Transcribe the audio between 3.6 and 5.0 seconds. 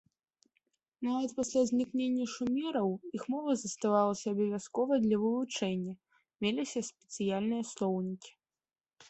заставалася абавязковай